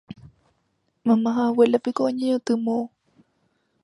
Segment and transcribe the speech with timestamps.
[1.07, 2.83] Mama ha abuela piko oñeñotỹ moõ